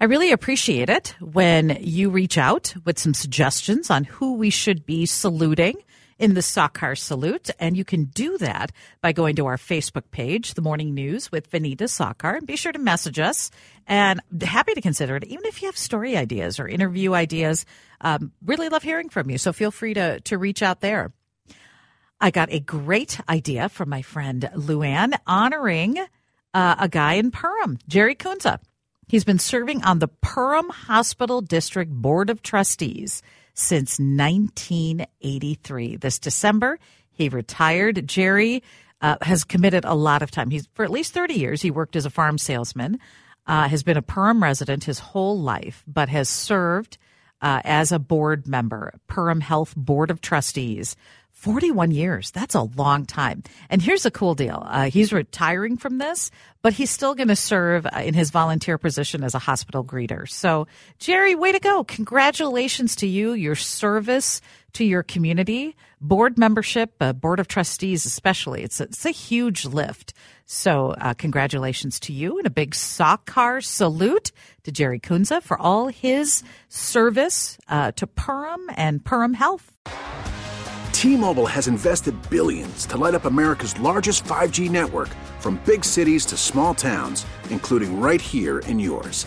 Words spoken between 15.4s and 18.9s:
if you have story ideas or interview ideas. Um, really love